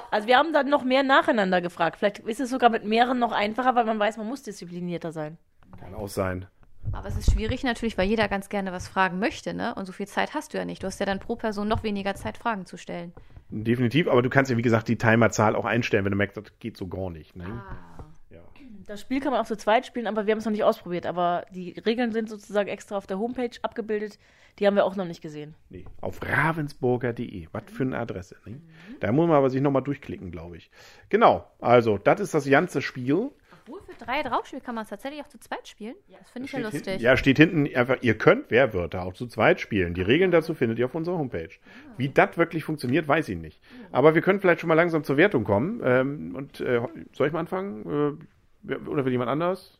Also 0.10 0.28
wir 0.28 0.38
haben 0.38 0.54
dann 0.54 0.70
noch 0.70 0.84
mehr 0.84 1.04
nacheinander 1.04 1.62
gefragt. 1.62 1.98
Vielleicht 1.98 2.20
ist 2.20 2.40
es 2.40 2.50
sogar 2.50 2.70
mit 2.70 2.86
mehreren 2.86 3.20
noch 3.20 3.32
einfacher, 3.32 3.76
weil 3.76 3.86
man 3.86 4.00
weiß, 4.00 4.18
man 4.18 4.28
muss 4.28 4.44
disziplinierter 4.44 5.12
sein. 5.12 5.38
Kann 5.80 5.96
auch 5.96 6.08
sein. 6.08 6.48
Aber 6.92 7.08
es 7.08 7.16
ist 7.16 7.32
schwierig 7.32 7.64
natürlich, 7.64 7.98
weil 7.98 8.08
jeder 8.08 8.28
ganz 8.28 8.50
gerne 8.50 8.72
was 8.72 8.88
fragen 8.88 9.20
möchte, 9.20 9.54
ne? 9.54 9.76
Und 9.76 9.86
so 9.86 9.92
viel 9.92 10.08
Zeit 10.08 10.34
hast 10.34 10.54
du 10.54 10.58
ja 10.58 10.66
nicht. 10.66 10.84
Du 10.84 10.88
hast 10.88 11.00
ja 11.00 11.06
dann 11.06 11.20
pro 11.20 11.36
Person 11.36 11.68
noch 11.68 11.84
weniger 11.84 12.16
Zeit, 12.16 12.38
Fragen 12.38 12.66
zu 12.66 12.78
stellen. 12.78 13.14
Definitiv, 13.50 14.08
aber 14.08 14.22
du 14.22 14.30
kannst 14.30 14.50
ja, 14.50 14.58
wie 14.58 14.62
gesagt, 14.62 14.88
die 14.88 14.98
Timerzahl 14.98 15.56
auch 15.56 15.66
einstellen, 15.66 16.06
wenn 16.06 16.12
du 16.12 16.18
merkst, 16.18 16.38
das 16.38 16.46
geht 16.60 16.78
so 16.78 16.88
gar 16.88 17.10
nicht. 17.10 17.36
Ne? 17.36 17.46
Ah. 17.46 17.76
Ja. 18.82 18.86
Das 18.88 19.02
Spiel 19.02 19.20
kann 19.20 19.32
man 19.32 19.42
auch 19.42 19.46
zu 19.46 19.58
zweit 19.58 19.86
spielen, 19.86 20.08
aber 20.08 20.26
wir 20.26 20.32
haben 20.32 20.40
es 20.40 20.46
noch 20.46 20.52
nicht 20.52 20.64
ausprobiert. 20.64 21.06
Aber 21.06 21.46
die 21.54 21.72
Regeln 21.86 22.12
sind 22.12 22.30
sozusagen 22.30 22.70
extra 22.70 22.98
auf 22.98 23.08
der 23.08 23.20
Homepage 23.20 23.52
abgebildet. 23.62 24.18
Die 24.60 24.68
haben 24.68 24.76
wir 24.76 24.86
auch 24.86 24.96
noch 24.96 25.06
nicht 25.06 25.22
gesehen. 25.22 25.56
Nee. 25.70 25.86
Auf 26.02 26.20
ravensburger.de. 26.22 27.48
Was 27.52 27.64
für 27.68 27.84
eine 27.84 27.98
Adresse. 27.98 28.36
Ne? 28.46 28.62
Da 29.00 29.12
muss 29.12 29.28
man 29.28 29.38
aber 29.38 29.50
sich 29.50 29.62
nochmal 29.62 29.84
durchklicken, 29.84 30.32
glaube 30.32 30.58
ich. 30.58 30.70
Genau, 31.10 31.48
also, 31.60 31.98
das 31.98 32.20
ist 32.20 32.34
das 32.34 32.50
ganze 32.50 32.82
Spiel. 32.82 33.32
Obwohl 33.64 33.82
für 33.82 34.04
drei 34.04 34.24
draufspielt, 34.24 34.64
kann 34.64 34.76
man 34.76 34.84
es 34.84 34.90
tatsächlich 34.90 35.22
auch 35.22 35.28
zu 35.28 35.40
zweit 35.40 35.68
spielen. 35.68 35.96
Das 36.20 36.30
finde 36.32 36.48
ich 36.48 36.52
ja 36.52 36.60
Steht 36.60 36.74
lustig. 36.74 36.92
Hinten, 36.92 37.04
ja, 37.04 37.18
steht 37.18 37.38
hinten 37.38 37.76
einfach, 37.76 37.98
ihr 38.02 38.18
könnt 38.18 38.50
Wehrwörter 38.50 39.04
auch 39.04 39.14
zu 39.14 39.28
zweit 39.28 39.62
spielen. 39.62 39.94
Die 39.94 40.02
Regeln 40.02 40.32
dazu 40.32 40.54
findet 40.56 40.80
ihr 40.80 40.86
auf 40.86 40.96
unserer 40.96 41.18
Homepage. 41.18 41.52
Wie 41.98 42.10
das 42.10 42.38
wirklich 42.38 42.64
funktioniert, 42.64 43.08
weiß 43.08 43.30
ich 43.30 43.38
nicht. 43.38 43.62
Aber 43.92 44.16
wir 44.16 44.22
können 44.22 44.40
vielleicht 44.40 44.62
schon 44.62 44.68
mal 44.68 44.74
langsam 44.74 45.04
zur 45.04 45.18
Wertung 45.18 45.44
kommen. 45.44 45.82
Ähm, 45.84 46.36
und 46.36 46.60
äh, 46.60 46.82
soll 47.14 47.28
ich 47.28 47.34
mal 47.34 47.40
anfangen? 47.40 48.18
Äh, 48.20 48.26
oder 48.64 49.06
will 49.06 49.12
jemand 49.12 49.30
anders? 49.30 49.80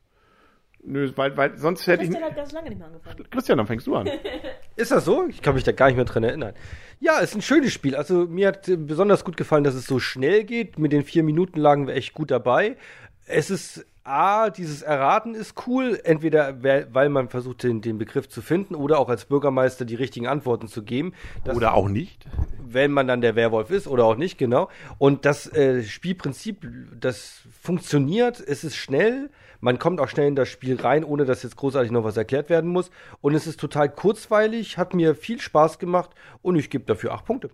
Nö, 0.84 1.12
weil, 1.16 1.38
weil 1.38 1.58
sonst 1.58 1.86
hätte 1.86 2.04
ich. 2.04 2.10
Christian 2.10 2.30
hat 2.30 2.36
ganz 2.36 2.52
lange 2.52 2.70
nicht 2.70 2.80
mehr 2.80 2.88
angefangen. 2.88 3.30
Christian, 3.30 3.58
dann 3.58 3.68
fängst 3.68 3.86
du 3.86 3.96
an. 3.96 4.10
Ist 4.76 4.92
das 4.92 5.06
so? 5.06 5.28
Ich 5.28 5.42
kann 5.42 5.54
mich 5.54 5.64
da 5.64 5.72
gar 5.72 5.88
nicht 5.88 5.96
mehr 5.96 6.06
dran 6.06 6.24
erinnern. 6.24 6.56
Ja, 7.00 7.20
ist 7.20 7.36
ein 7.36 7.42
schönes 7.42 7.74
Spiel. 7.74 7.96
Also 7.96 8.26
mir 8.28 8.48
hat 8.48 8.68
äh, 8.68 8.78
besonders 8.78 9.24
gut 9.24 9.38
gefallen, 9.38 9.64
dass 9.64 9.76
es 9.76 9.86
so 9.86 10.00
schnell 10.00 10.44
geht. 10.44 10.80
Mit 10.80 10.92
den 10.92 11.04
vier 11.04 11.24
Minuten 11.24 11.60
lagen 11.60 11.88
wir 11.88 11.96
echt 11.96 12.14
gut 12.14 12.32
dabei. 12.32 12.78
Es 13.26 13.50
ist 13.50 13.86
A, 14.04 14.50
dieses 14.50 14.82
Erraten 14.82 15.36
ist 15.36 15.68
cool, 15.68 16.00
entweder 16.04 16.64
weil 16.64 17.10
man 17.10 17.30
versucht, 17.30 17.64
den, 17.64 17.82
den 17.82 18.00
Begriff 18.00 18.28
zu 18.28 18.42
finden 18.42 18.74
oder 18.74 18.98
auch 18.98 19.10
als 19.10 19.26
Bürgermeister 19.26 19.86
die 19.86 19.96
richtigen 19.96 20.28
Antworten 20.28 20.68
zu 20.68 20.84
geben. 20.84 21.14
Das 21.44 21.56
Oder 21.56 21.76
auch 21.76 21.88
nicht. 21.88 22.26
wenn 22.64 22.92
man 22.92 23.08
dann 23.08 23.22
der 23.22 23.36
Werwolf 23.36 23.70
ist 23.70 23.88
oder 23.88 24.06
auch 24.06 24.16
nicht, 24.16 24.38
genau. 24.38 24.70
Und 24.98 25.26
das 25.26 25.52
äh, 25.54 25.84
Spielprinzip, 25.84 26.68
das 27.00 27.42
funktioniert, 27.62 28.40
es 28.40 28.64
ist 28.64 28.76
schnell, 28.76 29.30
man 29.60 29.78
kommt 29.78 30.00
auch 30.00 30.08
schnell 30.08 30.28
in 30.28 30.36
das 30.36 30.50
Spiel 30.50 30.82
rein, 30.82 31.04
ohne 31.04 31.26
dass 31.26 31.44
jetzt 31.44 31.56
großartig 31.56 31.92
noch 31.92 32.04
was 32.04 32.18
erklärt 32.18 32.50
werden 32.50 32.72
muss. 32.72 32.90
Und 33.22 33.36
es 33.36 33.46
ist 33.46 33.60
total 33.60 33.90
kurzweilig, 33.90 34.80
hat 34.80 34.96
mir 34.96 35.14
viel 35.14 35.40
Spaß 35.40 35.78
gemacht 35.78 36.10
und 36.42 36.56
ich 36.56 36.72
gebe 36.72 36.86
dafür 36.86 37.14
acht 37.14 37.26
Punkte. 37.26 37.52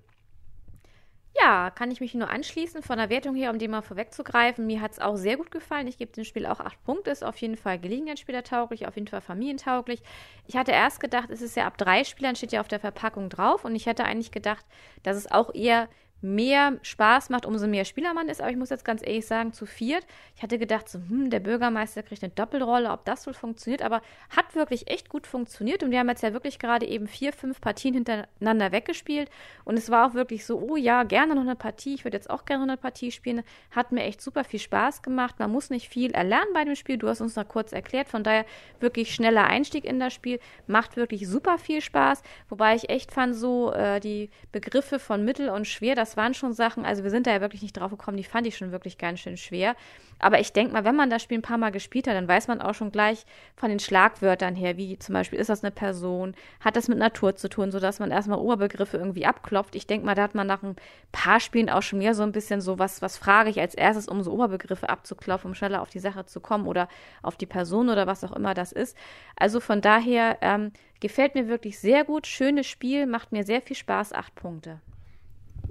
Ja, 1.40 1.70
kann 1.70 1.92
ich 1.92 2.00
mich 2.00 2.16
nur 2.16 2.30
anschließen 2.30 2.82
von 2.82 2.98
der 2.98 3.10
Wertung 3.10 3.36
her, 3.36 3.52
um 3.52 3.60
die 3.60 3.68
mal 3.68 3.82
vorwegzugreifen. 3.82 4.66
Mir 4.66 4.82
hat 4.82 4.94
es 4.94 5.00
auch 5.00 5.18
sehr 5.18 5.38
gut 5.38 5.52
gefallen. 5.52 5.88
Ich 5.88 5.98
gebe 5.98 6.12
dem 6.12 6.24
Spiel 6.24 6.46
auch 6.48 6.60
acht 6.60 6.84
Punkte. 6.84 7.12
Ist 7.12 7.24
auf 7.24 7.38
jeden 7.38 7.58
Fall 7.58 7.78
Gelegenheitsspielertauglich, 7.80 8.88
auf 8.88 8.96
jeden 8.96 9.08
Fall 9.08 9.22
familientauglich. 9.22 10.02
Ich 10.48 10.56
hatte 10.58 10.72
erst 10.72 11.00
gedacht, 11.00 11.30
es 11.30 11.42
ist 11.42 11.56
ja 11.56 11.68
ab 11.68 11.78
drei 11.78 12.04
Spielern, 12.04 12.36
steht 12.36 12.54
ja 12.54 12.62
auf 12.62 12.68
der 12.68 12.80
Verpackung 12.80 13.30
drauf. 13.30 13.66
Und 13.66 13.76
ich 13.76 13.86
hätte 13.86 14.06
eigentlich 14.06 14.32
gedacht, 14.32 14.66
dass 15.04 15.16
es 15.16 15.32
auch 15.32 15.54
eher 15.54 15.90
mehr 16.22 16.78
Spaß 16.82 17.30
macht, 17.30 17.46
umso 17.46 17.68
mehr 17.68 17.86
Spieler 17.86 18.14
man 18.14 18.30
ist. 18.30 18.42
Aber 18.42 18.50
ich 18.50 18.58
muss 18.58 18.70
jetzt 18.70 18.86
ganz 18.86 19.02
ehrlich 19.06 19.28
sagen, 19.28 19.54
zu 19.54 19.66
viert, 19.66 20.06
ich 20.36 20.44
hatte 20.44 20.58
gedacht, 20.58 20.90
so, 20.90 21.00
hm, 21.00 21.30
der 21.30 21.40
Bürgermeister 21.40 22.04
kriegt 22.04 22.24
eine 22.24 22.32
Doppelrolle, 22.34 22.92
ob 22.92 23.06
das 23.06 23.28
wohl 23.28 23.34
funktioniert. 23.34 23.82
Aber 23.82 24.02
hat 24.36 24.56
wirklich 24.56 24.90
echt 24.90 25.10
gut 25.10 25.28
funktioniert. 25.28 25.84
Und 25.84 25.92
wir 25.92 26.00
haben 26.00 26.10
jetzt 26.10 26.24
ja 26.24 26.34
wirklich 26.34 26.60
gerade 26.60 26.86
eben 26.86 27.08
vier, 27.08 27.34
fünf 27.34 27.62
Partien 27.62 27.94
hintereinander 27.94 28.72
weggespielt. 28.72 29.30
Und 29.64 29.78
es 29.78 29.90
war 29.90 30.08
auch 30.08 30.14
wirklich 30.14 30.46
so, 30.46 30.60
oh 30.60 30.76
ja, 30.76 31.04
gerne 31.04 31.36
noch 31.36 31.42
eine 31.42 31.56
Partie. 31.56 31.94
Ich 31.94 32.04
würde 32.04 32.18
jetzt 32.18 32.30
auch 32.30 32.46
gerne 32.46 32.66
noch 32.66 32.72
eine 32.72 32.78
Partie 32.78 33.12
spielen. 33.12 33.44
Hat 33.72 33.92
mir 33.92 34.04
echt 34.04 34.22
super 34.22 34.44
viel 34.44 34.60
Spaß 34.60 35.02
gemacht. 35.04 35.36
Man 35.40 35.52
muss 35.52 35.70
nicht 35.70 35.88
viel 35.88 36.12
erlernen 36.12 36.50
bei 36.54 36.64
dem 36.64 36.76
Spiel. 36.76 36.98
Du 36.98 37.08
hast 37.08 37.22
uns 37.22 37.36
noch 37.36 37.48
kurz 37.48 37.72
erklärt. 37.72 38.08
Von 38.08 38.24
daher 38.24 38.46
wirklich 38.80 39.14
schneller 39.14 39.46
Einstieg 39.46 39.86
in 39.86 40.00
das 40.00 40.14
Spiel. 40.14 40.40
Macht 40.66 40.98
wirklich 40.98 41.28
super 41.28 41.58
viel 41.58 41.82
Spaß. 41.82 42.24
Wobei 42.50 42.76
ich 42.76 42.90
echt 42.90 43.12
fand, 43.12 43.36
so 43.36 43.72
äh, 43.72 44.00
die 44.00 44.30
Begriffe 44.52 45.00
von 45.00 45.24
mittel 45.24 45.50
und 45.50 45.68
schwer, 45.68 45.96
das 45.96 46.07
waren 46.16 46.34
schon 46.34 46.54
Sachen, 46.54 46.86
also 46.86 47.04
wir 47.04 47.10
sind 47.10 47.28
da 47.28 47.32
ja 47.32 47.42
wirklich 47.42 47.62
nicht 47.62 47.76
drauf 47.76 47.92
gekommen, 47.92 48.18
die 48.18 48.24
fand 48.24 48.48
ich 48.48 48.56
schon 48.56 48.72
wirklich 48.72 48.98
ganz 48.98 49.20
schön 49.20 49.36
schwer. 49.36 49.76
Aber 50.20 50.40
ich 50.40 50.54
denke 50.54 50.74
mal, 50.74 50.84
wenn 50.84 50.96
man 50.96 51.10
das 51.10 51.22
Spiel 51.22 51.38
ein 51.38 51.44
paar 51.44 51.58
Mal 51.58 51.72
gespielt 51.72 52.08
hat, 52.08 52.16
dann 52.16 52.28
weiß 52.28 52.48
man 52.48 52.62
auch 52.62 52.74
schon 52.74 52.92
gleich 52.92 53.26
von 53.56 53.70
den 53.70 53.80
Schlagwörtern 53.80 54.56
her, 54.56 54.78
wie 54.78 54.98
zum 54.98 55.14
Beispiel, 55.14 55.40
ist 55.40 55.50
das 55.50 55.64
eine 55.64 55.72
Person, 55.72 56.34
hat 56.60 56.76
das 56.76 56.88
mit 56.88 56.98
Natur 56.98 57.36
zu 57.36 57.50
tun, 57.50 57.72
sodass 57.72 58.00
man 58.00 58.10
erstmal 58.10 58.40
Oberbegriffe 58.40 58.98
irgendwie 58.98 59.26
abklopft. 59.26 59.76
Ich 59.76 59.86
denke 59.86 60.06
mal, 60.06 60.16
da 60.16 60.24
hat 60.24 60.36
man 60.36 60.48
nach 60.48 60.64
ein 60.64 60.76
paar 61.12 61.40
Spielen 61.40 61.70
auch 61.70 61.82
schon 61.82 62.00
mehr 62.00 62.16
so 62.16 62.24
ein 62.24 62.32
bisschen 62.32 62.62
so, 62.62 62.80
was, 62.80 63.02
was 63.02 63.18
frage 63.18 63.50
ich 63.50 63.60
als 63.60 63.76
erstes, 63.76 64.08
um 64.08 64.24
so 64.24 64.32
Oberbegriffe 64.32 64.90
abzuklopfen, 64.90 65.52
um 65.52 65.56
schneller 65.56 65.82
auf 65.82 65.90
die 65.90 66.00
Sache 66.00 66.26
zu 66.26 66.40
kommen 66.40 66.68
oder 66.68 66.88
auf 67.22 67.36
die 67.36 67.46
Person 67.46 67.90
oder 67.90 68.08
was 68.08 68.24
auch 68.24 68.32
immer 68.32 68.54
das 68.54 68.72
ist. 68.72 68.98
Also 69.36 69.60
von 69.60 69.82
daher 69.82 70.38
ähm, 70.42 70.72
gefällt 71.00 71.36
mir 71.36 71.48
wirklich 71.48 71.80
sehr 71.80 72.04
gut, 72.04 72.28
schönes 72.28 72.66
Spiel, 72.68 73.06
macht 73.06 73.32
mir 73.32 73.44
sehr 73.44 73.62
viel 73.62 73.76
Spaß, 73.76 74.14
acht 74.14 74.34
Punkte. 74.36 74.80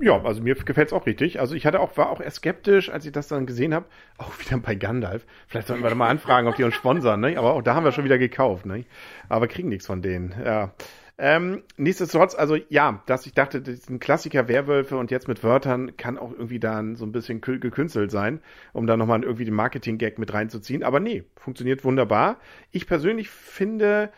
Ja, 0.01 0.23
also 0.23 0.43
mir 0.43 0.55
gefällt 0.55 0.89
es 0.89 0.93
auch 0.93 1.07
richtig. 1.07 1.41
Also 1.41 1.55
ich 1.55 1.65
hatte 1.65 1.81
auch, 1.81 1.97
war 1.97 2.11
auch 2.11 2.21
eher 2.21 2.31
skeptisch, 2.31 2.91
als 2.91 3.07
ich 3.07 3.13
das 3.13 3.29
dann 3.29 3.47
gesehen 3.47 3.73
habe. 3.73 3.87
Auch 4.19 4.39
wieder 4.39 4.59
bei 4.59 4.75
Gandalf. 4.75 5.25
Vielleicht 5.47 5.69
sollten 5.69 5.83
wir 5.83 5.89
da 5.89 5.97
mal 5.97 6.11
anfragen, 6.11 6.49
ob 6.49 6.57
die 6.57 6.65
uns 6.65 6.75
sponsern, 6.75 7.21
ne? 7.21 7.39
Aber 7.39 7.55
auch 7.55 7.63
da 7.63 7.75
haben 7.75 7.85
wir 7.85 7.93
schon 7.93 8.05
wieder 8.05 8.19
gekauft, 8.19 8.67
ne? 8.67 8.85
Aber 9.29 9.49
kriegen 9.49 9.69
nichts 9.69 9.87
von 9.87 10.03
denen. 10.03 10.35
Ja. 10.45 10.75
Ähm, 11.19 11.63
nichtsdestotrotz, 11.79 12.35
also 12.35 12.59
ja, 12.69 13.03
dass 13.07 13.25
ich 13.25 13.33
dachte, 13.33 13.63
das 13.63 13.75
ist 13.75 13.91
ein 13.91 14.01
Klassiker 14.01 14.49
Werwölfe 14.49 14.99
und 14.99 15.11
jetzt 15.11 15.29
mit 15.29 15.43
Wörtern 15.43 15.97
kann 15.97 16.19
auch 16.19 16.31
irgendwie 16.31 16.61
dann 16.61 16.95
so 16.97 17.07
ein 17.07 17.13
bisschen 17.13 17.41
gekünstelt 17.41 18.11
sein, 18.11 18.41
um 18.75 18.87
da 18.87 18.99
nochmal 18.99 19.23
irgendwie 19.23 19.47
den 19.47 19.55
Marketing-Gag 19.55 20.19
mit 20.19 20.35
reinzuziehen. 20.35 20.83
Aber 20.83 21.01
nee, 21.01 21.25
funktioniert 21.37 21.85
wunderbar. 21.85 22.37
Ich 22.71 22.87
persönlich 22.87 23.31
finde, 23.31 24.11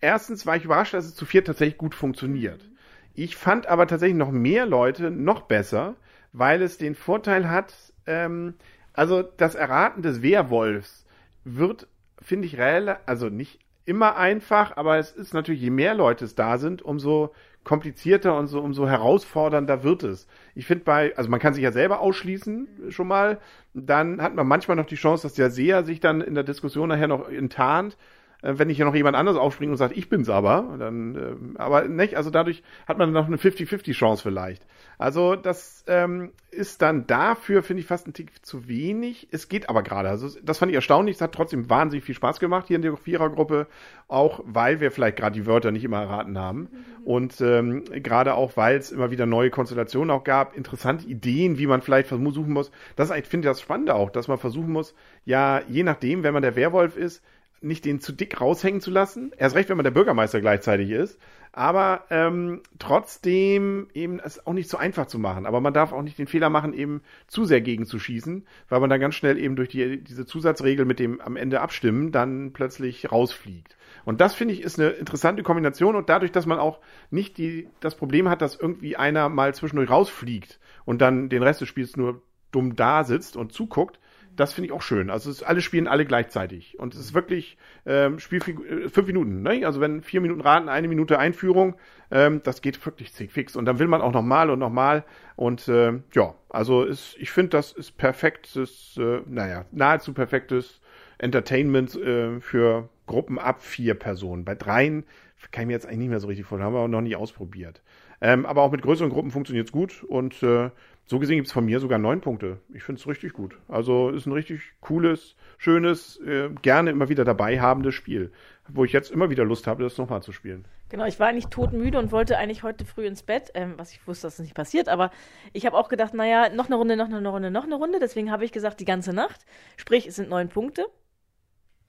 erstens 0.00 0.44
war 0.44 0.56
ich 0.56 0.64
überrascht, 0.64 0.94
dass 0.94 1.04
es 1.04 1.14
zu 1.14 1.24
viert 1.24 1.46
tatsächlich 1.46 1.78
gut 1.78 1.94
funktioniert. 1.94 2.69
Ich 3.14 3.36
fand 3.36 3.66
aber 3.66 3.86
tatsächlich 3.86 4.16
noch 4.16 4.30
mehr 4.30 4.66
Leute 4.66 5.10
noch 5.10 5.42
besser, 5.42 5.96
weil 6.32 6.62
es 6.62 6.78
den 6.78 6.94
Vorteil 6.94 7.50
hat, 7.50 7.74
ähm, 8.06 8.54
also 8.92 9.22
das 9.22 9.54
Erraten 9.54 10.02
des 10.02 10.22
Werwolfs 10.22 11.06
wird, 11.44 11.88
finde 12.20 12.46
ich, 12.46 12.60
also 13.06 13.28
nicht 13.28 13.60
immer 13.84 14.16
einfach, 14.16 14.76
aber 14.76 14.98
es 14.98 15.12
ist 15.12 15.34
natürlich, 15.34 15.60
je 15.60 15.70
mehr 15.70 15.94
Leute 15.94 16.24
es 16.24 16.34
da 16.34 16.58
sind, 16.58 16.82
umso 16.82 17.32
komplizierter 17.64 18.38
und 18.38 18.46
so 18.46 18.60
umso 18.60 18.88
herausfordernder 18.88 19.82
wird 19.82 20.02
es. 20.02 20.26
Ich 20.54 20.66
finde 20.66 20.84
bei, 20.84 21.16
also 21.16 21.28
man 21.28 21.40
kann 21.40 21.54
sich 21.54 21.62
ja 21.62 21.72
selber 21.72 22.00
ausschließen 22.00 22.68
schon 22.90 23.08
mal, 23.08 23.38
dann 23.74 24.22
hat 24.22 24.34
man 24.34 24.46
manchmal 24.46 24.76
noch 24.76 24.86
die 24.86 24.94
Chance, 24.94 25.24
dass 25.24 25.34
der 25.34 25.50
Seher 25.50 25.84
sich 25.84 26.00
dann 26.00 26.20
in 26.20 26.34
der 26.34 26.44
Diskussion 26.44 26.88
nachher 26.88 27.08
noch 27.08 27.28
enttarnt. 27.28 27.96
Äh, 28.42 28.54
wenn 28.56 28.68
nicht 28.68 28.78
ja 28.78 28.84
noch 28.84 28.94
jemand 28.94 29.16
anderes 29.16 29.38
aufspringt 29.38 29.70
und 29.70 29.76
sagt, 29.76 29.96
ich 29.96 30.08
bin's 30.08 30.28
aber, 30.28 30.76
dann, 30.78 31.16
äh, 31.16 31.58
aber 31.58 31.88
nicht, 31.88 32.16
also 32.16 32.30
dadurch 32.30 32.62
hat 32.86 32.98
man 32.98 33.12
noch 33.12 33.26
eine 33.26 33.36
50-50 33.36 33.92
Chance 33.92 34.22
vielleicht. 34.22 34.66
Also 34.98 35.34
das 35.34 35.84
ähm, 35.86 36.32
ist 36.50 36.82
dann 36.82 37.06
dafür, 37.06 37.62
finde 37.62 37.80
ich, 37.80 37.86
fast 37.86 38.06
ein 38.06 38.12
Tick 38.12 38.44
zu 38.44 38.68
wenig. 38.68 39.28
Es 39.30 39.48
geht 39.48 39.70
aber 39.70 39.82
gerade. 39.82 40.10
Also 40.10 40.28
das 40.42 40.58
fand 40.58 40.70
ich 40.70 40.76
erstaunlich. 40.76 41.16
Es 41.16 41.22
hat 41.22 41.32
trotzdem 41.32 41.70
wahnsinnig 41.70 42.04
viel 42.04 42.14
Spaß 42.14 42.38
gemacht 42.38 42.66
hier 42.68 42.76
in 42.76 42.82
der 42.82 42.96
Vierergruppe, 42.98 43.66
auch 44.08 44.40
weil 44.44 44.80
wir 44.80 44.90
vielleicht 44.90 45.16
gerade 45.16 45.34
die 45.34 45.46
Wörter 45.46 45.70
nicht 45.70 45.84
immer 45.84 46.02
erraten 46.02 46.38
haben. 46.38 46.60
Mhm. 46.60 47.04
Und 47.04 47.40
ähm, 47.40 47.84
gerade 47.86 48.34
auch, 48.34 48.58
weil 48.58 48.76
es 48.76 48.92
immer 48.92 49.10
wieder 49.10 49.24
neue 49.24 49.48
Konstellationen 49.48 50.10
auch 50.10 50.22
gab, 50.22 50.54
interessante 50.54 51.06
Ideen, 51.06 51.56
wie 51.58 51.66
man 51.66 51.80
vielleicht 51.80 52.08
versuchen 52.08 52.52
muss. 52.52 52.70
Das 52.96 53.08
ist, 53.10 53.16
ich 53.16 53.26
finde 53.26 53.48
das 53.48 53.62
Spannende 53.62 53.94
auch, 53.94 54.10
dass 54.10 54.28
man 54.28 54.36
versuchen 54.36 54.70
muss, 54.70 54.94
ja, 55.24 55.62
je 55.66 55.82
nachdem, 55.82 56.22
wenn 56.22 56.34
man 56.34 56.42
der 56.42 56.56
Werwolf 56.56 56.98
ist, 56.98 57.22
nicht 57.62 57.84
den 57.84 58.00
zu 58.00 58.12
dick 58.12 58.40
raushängen 58.40 58.80
zu 58.80 58.90
lassen. 58.90 59.32
Erst 59.36 59.54
recht, 59.54 59.68
wenn 59.68 59.76
man 59.76 59.84
der 59.84 59.90
Bürgermeister 59.90 60.40
gleichzeitig 60.40 60.90
ist. 60.90 61.18
Aber 61.52 62.04
ähm, 62.10 62.62
trotzdem 62.78 63.88
eben 63.92 64.20
es 64.20 64.46
auch 64.46 64.52
nicht 64.52 64.70
so 64.70 64.76
einfach 64.78 65.06
zu 65.06 65.18
machen. 65.18 65.46
Aber 65.46 65.60
man 65.60 65.74
darf 65.74 65.92
auch 65.92 66.02
nicht 66.02 66.18
den 66.18 66.28
Fehler 66.28 66.48
machen, 66.48 66.72
eben 66.72 67.02
zu 67.26 67.44
sehr 67.44 67.60
gegen 67.60 67.86
zu 67.86 67.98
schießen, 67.98 68.46
weil 68.68 68.80
man 68.80 68.88
dann 68.88 69.00
ganz 69.00 69.16
schnell 69.16 69.36
eben 69.36 69.56
durch 69.56 69.68
die, 69.68 70.02
diese 70.02 70.26
Zusatzregel 70.26 70.84
mit 70.84 71.00
dem 71.00 71.20
am 71.20 71.36
Ende 71.36 71.60
abstimmen 71.60 72.12
dann 72.12 72.52
plötzlich 72.52 73.10
rausfliegt. 73.10 73.76
Und 74.04 74.20
das 74.20 74.34
finde 74.34 74.54
ich 74.54 74.62
ist 74.62 74.78
eine 74.78 74.90
interessante 74.90 75.42
Kombination 75.42 75.96
und 75.96 76.08
dadurch, 76.08 76.32
dass 76.32 76.46
man 76.46 76.58
auch 76.58 76.78
nicht 77.10 77.36
die, 77.36 77.68
das 77.80 77.96
Problem 77.96 78.28
hat, 78.28 78.42
dass 78.42 78.54
irgendwie 78.54 78.96
einer 78.96 79.28
mal 79.28 79.52
zwischendurch 79.54 79.90
rausfliegt 79.90 80.60
und 80.84 81.02
dann 81.02 81.28
den 81.28 81.42
Rest 81.42 81.60
des 81.60 81.68
Spiels 81.68 81.96
nur 81.96 82.22
dumm 82.52 82.76
da 82.76 83.04
sitzt 83.04 83.36
und 83.36 83.52
zuguckt, 83.52 83.98
das 84.40 84.54
finde 84.54 84.66
ich 84.66 84.72
auch 84.72 84.82
schön. 84.82 85.10
Also 85.10 85.30
es, 85.30 85.42
alle 85.42 85.60
spielen 85.60 85.86
alle 85.86 86.06
gleichzeitig. 86.06 86.78
Und 86.78 86.94
es 86.94 87.00
ist 87.00 87.14
wirklich 87.14 87.58
ähm, 87.84 88.18
Spielfigur, 88.18 88.66
äh, 88.66 88.88
fünf 88.88 89.06
Minuten. 89.06 89.42
Ne? 89.42 89.66
Also 89.66 89.80
wenn 89.80 90.02
vier 90.02 90.20
Minuten 90.20 90.40
raten, 90.40 90.68
eine 90.68 90.88
Minute 90.88 91.18
Einführung, 91.18 91.76
ähm, 92.10 92.40
das 92.42 92.62
geht 92.62 92.84
wirklich 92.84 93.10
fix. 93.10 93.54
Und 93.54 93.66
dann 93.66 93.78
will 93.78 93.86
man 93.86 94.00
auch 94.00 94.12
nochmal 94.12 94.48
und 94.50 94.58
nochmal. 94.58 95.04
Und 95.36 95.68
äh, 95.68 95.92
ja, 96.14 96.34
also 96.48 96.84
ist, 96.84 97.16
ich 97.18 97.30
finde, 97.30 97.50
das 97.50 97.72
ist 97.72 97.98
perfektes, 97.98 98.96
äh, 98.98 99.20
naja, 99.26 99.66
nahezu 99.72 100.14
perfektes 100.14 100.80
Entertainment 101.18 101.94
äh, 101.96 102.40
für 102.40 102.88
Gruppen 103.06 103.38
ab 103.38 103.62
vier 103.62 103.94
Personen. 103.94 104.44
Bei 104.44 104.54
dreien 104.54 105.04
kann 105.50 105.62
ich 105.62 105.66
mir 105.68 105.72
jetzt 105.74 105.86
eigentlich 105.86 105.98
nicht 105.98 106.10
mehr 106.10 106.20
so 106.20 106.28
richtig 106.28 106.46
vorstellen, 106.46 106.66
haben 106.66 106.74
wir 106.74 106.80
auch 106.80 106.88
noch 106.88 107.00
nie 107.00 107.16
ausprobiert. 107.16 107.82
Ähm, 108.22 108.44
aber 108.44 108.62
auch 108.62 108.70
mit 108.70 108.82
größeren 108.82 109.10
Gruppen 109.10 109.30
funktioniert 109.30 109.66
es 109.66 109.72
gut 109.72 110.02
und 110.04 110.42
äh, 110.42 110.70
so 111.10 111.18
gesehen 111.18 111.38
gibt 111.38 111.48
es 111.48 111.52
von 111.52 111.64
mir 111.64 111.80
sogar 111.80 111.98
neun 111.98 112.20
Punkte. 112.20 112.58
Ich 112.72 112.84
finde 112.84 113.00
es 113.00 113.08
richtig 113.08 113.32
gut. 113.32 113.58
Also 113.66 114.10
ist 114.10 114.26
ein 114.26 114.32
richtig 114.32 114.60
cooles, 114.80 115.34
schönes, 115.58 116.20
äh, 116.20 116.50
gerne 116.62 116.90
immer 116.90 117.08
wieder 117.08 117.24
dabei 117.24 117.60
habendes 117.60 117.96
Spiel, 117.96 118.30
wo 118.68 118.84
ich 118.84 118.92
jetzt 118.92 119.10
immer 119.10 119.28
wieder 119.28 119.44
Lust 119.44 119.66
habe, 119.66 119.82
das 119.82 119.98
nochmal 119.98 120.22
zu 120.22 120.30
spielen. 120.30 120.68
Genau, 120.88 121.06
ich 121.06 121.18
war 121.18 121.26
eigentlich 121.26 121.48
todmüde 121.48 121.98
und 121.98 122.12
wollte 122.12 122.38
eigentlich 122.38 122.62
heute 122.62 122.84
früh 122.84 123.06
ins 123.06 123.24
Bett, 123.24 123.50
ähm, 123.54 123.74
was 123.76 123.90
ich 123.90 124.06
wusste, 124.06 124.28
dass 124.28 124.36
das 124.36 124.44
nicht 124.44 124.54
passiert, 124.54 124.88
aber 124.88 125.10
ich 125.52 125.66
habe 125.66 125.76
auch 125.76 125.88
gedacht, 125.88 126.14
naja, 126.14 126.48
noch 126.50 126.66
eine 126.66 126.76
Runde, 126.76 126.96
noch 126.96 127.08
eine 127.08 127.28
Runde, 127.28 127.50
noch 127.50 127.64
eine 127.64 127.74
Runde. 127.74 127.98
Deswegen 127.98 128.30
habe 128.30 128.44
ich 128.44 128.52
gesagt, 128.52 128.78
die 128.78 128.84
ganze 128.84 129.12
Nacht. 129.12 129.44
Sprich, 129.78 130.06
es 130.06 130.14
sind 130.14 130.28
neun 130.28 130.48
Punkte. 130.48 130.86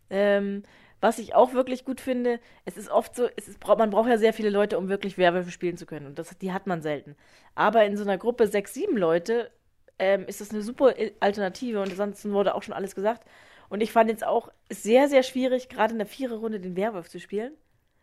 Ähm, 0.10 0.64
was 1.02 1.20
ich 1.20 1.34
auch 1.36 1.54
wirklich 1.54 1.84
gut 1.84 2.00
finde, 2.00 2.40
es 2.64 2.78
ist 2.78 2.90
oft 2.90 3.16
so, 3.16 3.28
es 3.36 3.48
ist, 3.48 3.66
man 3.66 3.90
braucht 3.90 4.10
ja 4.10 4.18
sehr 4.18 4.34
viele 4.34 4.52
Leute, 4.52 4.78
um 4.78 4.88
wirklich 4.88 5.18
Werwölfe 5.18 5.52
spielen 5.52 5.76
zu 5.76 5.86
können. 5.86 6.06
Und 6.06 6.20
das, 6.20 6.38
die 6.38 6.54
hat 6.54 6.68
man 6.68 6.82
selten. 6.82 7.16
Aber 7.56 7.84
in 7.86 7.98
so 7.98 8.04
einer 8.04 8.18
Gruppe 8.18 8.48
sechs, 8.48 8.74
sieben 8.74 8.98
Leute 8.98 9.52
ähm, 10.00 10.26
ist 10.28 10.42
das 10.42 10.52
eine 10.52 10.62
super 10.62 10.94
Alternative. 11.20 11.82
Und 11.82 11.90
ansonsten 11.90 12.32
wurde 12.32 12.56
auch 12.56 12.64
schon 12.64 12.76
alles 12.76 12.96
gesagt. 12.96 13.28
Und 13.68 13.82
ich 13.82 13.92
fand 13.92 14.10
jetzt 14.10 14.26
auch 14.26 14.52
sehr, 14.70 15.08
sehr 15.10 15.24
schwierig, 15.24 15.70
gerade 15.70 15.94
in 15.94 15.98
der 15.98 16.08
Viererrunde 16.08 16.60
den 16.60 16.76
Werwolf 16.76 17.10
zu 17.10 17.20
spielen. 17.20 17.54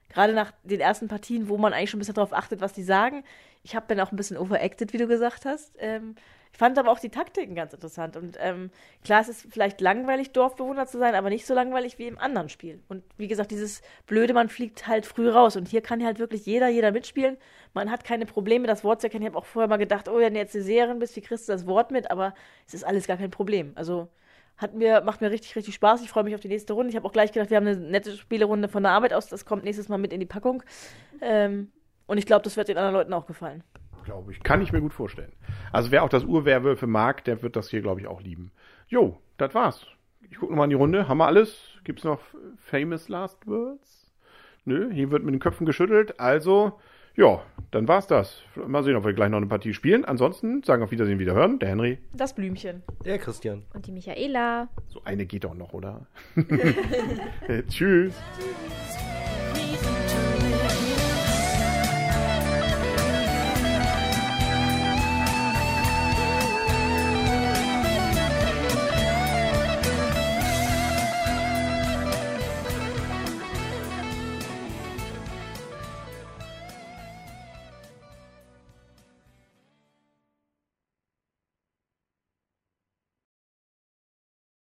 Gerade 0.09 0.33
nach 0.33 0.53
den 0.63 0.81
ersten 0.81 1.09
Partien, 1.09 1.49
wo 1.49 1.59
man 1.59 1.73
eigentlich 1.73 1.91
schon 1.91 1.99
ein 1.99 2.01
bisschen 2.01 2.15
darauf 2.15 2.33
achtet, 2.33 2.61
was 2.61 2.73
die 2.73 2.83
sagen. 2.83 3.25
Ich 3.63 3.77
habe 3.77 3.87
dann 3.89 4.01
auch 4.01 4.13
ein 4.13 4.17
bisschen 4.17 4.37
overacted, 4.37 4.93
wie 4.93 4.99
du 4.99 5.07
gesagt 5.07 5.45
hast. 5.45 5.75
Ähm, 5.79 6.15
ich 6.53 6.59
fand 6.59 6.79
aber 6.79 6.91
auch 6.91 6.99
die 6.99 7.11
Taktiken 7.11 7.55
ganz 7.55 7.73
interessant. 7.73 8.17
Und 8.17 8.37
ähm, 8.41 8.71
klar, 9.05 9.21
es 9.21 9.29
ist 9.29 9.47
vielleicht 9.51 9.81
langweilig, 9.81 10.33
Dorfbewohner 10.33 10.87
zu 10.87 10.99
sein, 10.99 11.15
aber 11.15 11.29
nicht 11.29 11.47
so 11.47 11.55
langweilig 11.55 11.99
wie 11.99 12.07
im 12.07 12.19
anderen 12.19 12.49
Spiel. 12.49 12.81
Und 12.89 13.05
wie 13.17 13.29
gesagt, 13.29 13.51
dieses 13.51 13.83
Blöde, 14.07 14.33
man 14.33 14.49
fliegt 14.49 14.87
halt 14.87 15.07
früh 15.07 15.29
raus. 15.29 15.57
Und 15.57 15.69
hier 15.69 15.83
kann 15.83 16.05
halt 16.05 16.19
wirklich 16.19 16.47
jeder, 16.47 16.69
jeder 16.69 16.91
mitspielen. 16.91 17.37
Man 17.75 17.91
hat 17.91 18.03
keine 18.05 18.27
Probleme, 18.27 18.67
das 18.67 18.83
Wort 18.83 19.01
zu 19.01 19.07
erkennen. 19.07 19.25
Ich 19.25 19.29
habe 19.29 19.39
auch 19.39 19.47
vorher 19.47 19.69
mal 19.69 19.77
gedacht, 19.77 20.09
oh, 20.09 20.19
wenn 20.19 20.35
du 20.35 20.41
jetzt 20.41 20.55
eine 20.55 20.65
Seherin 20.65 20.99
bist, 20.99 21.15
wie 21.17 21.21
kriegst 21.21 21.49
du 21.49 21.53
das 21.53 21.67
Wort 21.67 21.91
mit? 21.91 22.11
Aber 22.11 22.35
es 22.67 22.75
ist 22.75 22.85
alles 22.85 23.07
gar 23.07 23.19
kein 23.19 23.31
Problem. 23.31 23.73
Also 23.75 24.09
hat 24.59 24.75
mir, 24.75 25.01
macht 25.01 25.21
mir 25.21 25.31
richtig, 25.31 25.57
richtig 25.57 25.75
Spaß. 25.75 26.03
Ich 26.03 26.11
freue 26.11 26.25
mich 26.25 26.35
auf 26.35 26.41
die 26.41 26.49
nächste 26.49 26.75
Runde. 26.75 26.91
Ich 26.91 26.97
habe 26.97 27.07
auch 27.07 27.13
gleich 27.13 27.33
gedacht, 27.33 27.51
wir 27.51 27.57
haben 27.57 27.67
eine 27.67 27.77
nette 27.79 28.17
Spielerunde 28.17 28.69
von 28.69 28.83
der 28.83 28.93
Arbeit 28.93 29.15
aus. 29.15 29.29
Das 29.29 29.45
kommt 29.45 29.65
nächstes 29.65 29.89
Mal 29.89 29.99
mit 29.99 30.13
in 30.13 30.21
die 30.21 30.27
Packung. 30.27 30.63
Ähm, 31.21 31.73
und 32.07 32.19
ich 32.19 32.27
glaube, 32.27 32.43
das 32.43 32.57
wird 32.57 32.69
den 32.69 32.77
anderen 32.77 32.95
Leuten 32.95 33.13
auch 33.13 33.27
gefallen 33.27 33.63
glaube 34.09 34.33
ich. 34.33 34.43
Kann 34.43 34.63
ich 34.63 34.73
mir 34.73 34.81
gut 34.81 34.95
vorstellen. 34.95 35.33
Also 35.71 35.91
wer 35.91 36.03
auch 36.03 36.09
das 36.09 36.25
Urwerwölfe 36.25 36.87
mag, 36.87 37.25
der 37.25 37.43
wird 37.43 37.57
das 37.57 37.69
hier, 37.69 37.83
glaube 37.83 38.01
ich, 38.01 38.07
auch 38.07 38.23
lieben. 38.23 38.51
Jo, 38.89 39.19
das 39.37 39.55
war's. 39.55 39.87
Ich 40.31 40.39
gucke 40.39 40.53
nochmal 40.53 40.65
in 40.65 40.71
die 40.71 40.77
Runde. 40.77 41.09
Haben 41.09 41.19
wir 41.19 41.27
alles? 41.27 41.79
Gibt's 41.85 42.05
noch 42.05 42.21
famous 42.57 43.11
last 43.11 43.47
words? 43.47 44.15
Nö, 44.65 44.91
hier 44.91 45.11
wird 45.11 45.25
mit 45.25 45.35
den 45.35 45.41
Köpfen 45.41 45.67
geschüttelt. 45.67 46.19
Also, 46.19 46.81
ja, 47.19 47.43
dann 47.73 47.89
war's 47.89 48.07
das. 48.07 48.43
Mal 48.55 48.85
sehen, 48.85 48.95
ob 48.95 49.05
wir 49.05 49.13
gleich 49.13 49.29
noch 49.29 49.39
eine 49.39 49.47
Partie 49.47 49.75
spielen. 49.75 50.05
Ansonsten 50.05 50.63
sagen 50.63 50.85
auf 50.85 50.93
Wiedersehen, 50.93 51.19
wieder 51.19 51.35
hören. 51.35 51.59
Der 51.59 51.69
Henry. 51.69 51.99
Das 52.13 52.33
Blümchen. 52.33 52.83
Der 53.05 53.19
Christian. 53.19 53.65
Und 53.75 53.89
die 53.89 53.93
Michaela. 53.93 54.69
So 54.87 55.03
eine 55.05 55.27
geht 55.27 55.43
doch 55.43 55.55
noch, 55.55 55.73
oder? 55.73 56.07
Tschüss. 57.69 58.15
Tschüss. 58.39 59.18